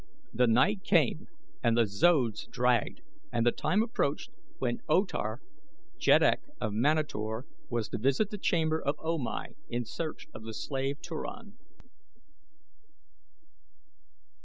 [0.33, 1.27] The night came
[1.61, 3.01] and the zodes dragged
[3.31, 5.43] and the time approached when O Tar,
[5.99, 10.55] Jeddak of Manator, was to visit the chamber of O Mai in search of the
[10.55, 11.55] slave Turan.